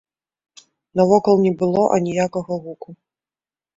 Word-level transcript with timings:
Навокал 1.01 1.37
не 1.43 1.51
было 1.61 1.83
аніякага 1.99 2.53
гуку. 2.65 2.89